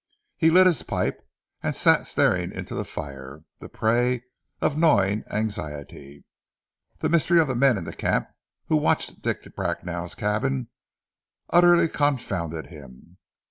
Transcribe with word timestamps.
He 0.35 0.49
lit 0.49 0.65
his 0.65 0.81
pipe, 0.81 1.21
and 1.61 1.75
sat 1.75 2.07
staring 2.07 2.51
into 2.51 2.73
the 2.73 2.83
fire, 2.83 3.43
the 3.59 3.69
prey 3.69 4.23
of 4.59 4.75
gnawing 4.75 5.23
anxiety. 5.29 6.25
The 7.01 7.09
mystery 7.09 7.39
of 7.39 7.47
the 7.47 7.53
men 7.53 7.77
in 7.77 7.83
the 7.83 7.93
camp 7.93 8.27
who 8.65 8.77
watched 8.77 9.21
Dick 9.21 9.55
Bracknell's 9.55 10.15
cabin, 10.15 10.69
utterly 11.51 11.87
confounded 11.87 12.65
him. 12.69 13.19